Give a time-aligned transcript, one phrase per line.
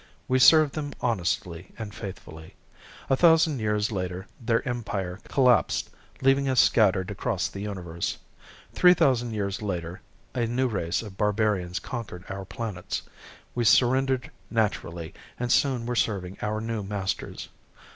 [0.27, 2.55] We served them honestly and faithfully.
[3.07, 5.91] A thousand years later their empire collapsed
[6.23, 8.17] leaving us scattered across the universe.
[8.73, 10.01] Three thousand years later
[10.33, 13.03] a new race of barbarians conquered our planets.
[13.53, 17.49] We surrendered naturally and soon were serving our new masters.